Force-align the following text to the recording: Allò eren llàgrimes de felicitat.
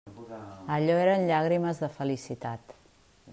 Allò 0.77 0.95
eren 1.01 1.25
llàgrimes 1.31 1.83
de 1.85 1.91
felicitat. 1.99 2.75